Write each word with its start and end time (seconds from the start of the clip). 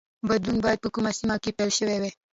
بدلون 0.29 0.57
باید 0.65 0.79
په 0.83 0.89
کومه 0.95 1.11
سیمه 1.19 1.35
کې 1.43 1.55
پیل 1.57 1.71
شوی 1.77 1.97
وای 2.01 2.11